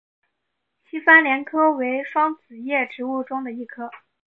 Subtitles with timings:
[0.83, 3.91] 西番莲科为双子叶植物中的一科。